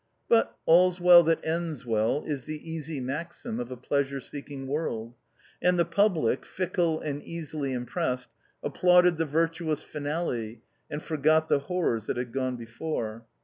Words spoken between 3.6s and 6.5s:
a pleasure seeking world, and the public,